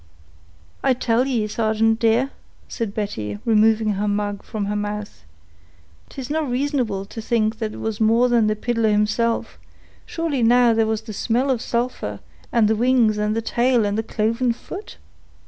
"I 0.81 0.93
tell 0.95 1.27
ye, 1.27 1.45
sargeant 1.45 1.99
dear," 1.99 2.31
said 2.67 2.95
Betty, 2.95 3.37
removing 3.45 3.95
the 3.99 4.07
mug 4.07 4.41
from 4.41 4.65
her 4.65 4.75
mouth, 4.75 5.23
"'tis 6.09 6.31
no 6.31 6.43
r'asonable 6.43 7.07
to 7.07 7.21
think 7.21 7.61
it 7.61 7.79
was 7.79 8.01
more 8.01 8.27
than 8.27 8.47
the 8.47 8.55
piddler 8.55 8.89
himself; 8.89 9.59
sure 10.07 10.31
now, 10.31 10.73
where 10.73 10.87
was 10.87 11.01
the 11.01 11.13
smell 11.13 11.51
of 11.51 11.61
sulphur, 11.61 12.19
and 12.51 12.67
the 12.67 12.75
wings, 12.75 13.19
and 13.19 13.35
the 13.35 13.43
tail, 13.43 13.85
and 13.85 13.95
the 13.95 14.01
cloven 14.01 14.53
foot? 14.53 14.97